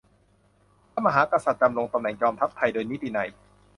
[0.93, 3.29] พระมหากษัตริย์ดำรงตำแหน่งจอมทัพไทยโดยนิตินัย